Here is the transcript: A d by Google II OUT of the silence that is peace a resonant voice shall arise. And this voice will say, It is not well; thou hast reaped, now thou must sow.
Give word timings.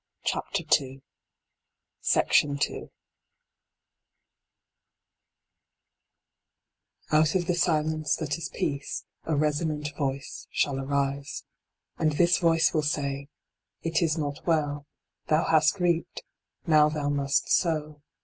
A 0.25 0.25
d 0.25 0.31
by 0.33 0.61
Google 0.63 1.01
II 2.41 2.91
OUT 7.11 7.35
of 7.35 7.45
the 7.45 7.53
silence 7.53 8.15
that 8.15 8.35
is 8.35 8.49
peace 8.49 9.05
a 9.25 9.35
resonant 9.35 9.95
voice 9.95 10.47
shall 10.49 10.79
arise. 10.79 11.43
And 11.99 12.13
this 12.13 12.39
voice 12.39 12.73
will 12.73 12.81
say, 12.81 13.29
It 13.83 14.01
is 14.01 14.17
not 14.17 14.43
well; 14.47 14.87
thou 15.27 15.43
hast 15.45 15.79
reaped, 15.79 16.23
now 16.65 16.89
thou 16.89 17.09
must 17.09 17.49
sow. 17.51 18.01